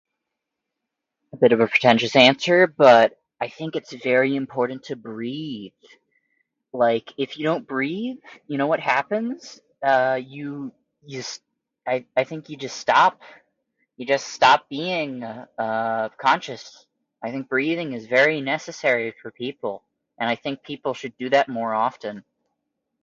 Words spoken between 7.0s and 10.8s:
if you don't breath, you know what happens? Uh, you